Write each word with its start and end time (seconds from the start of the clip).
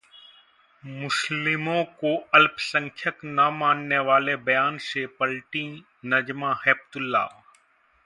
मुस्लिमों 0.83 1.83
को 1.99 2.15
अल्पसंख्यक 2.33 3.19
न 3.25 3.47
मानने 3.53 3.99
वाले 4.09 4.35
बयान 4.41 4.77
से 4.89 5.05
पलटीं 5.19 5.69
नजमा 6.09 6.53
हेपतुल्ला 6.65 7.27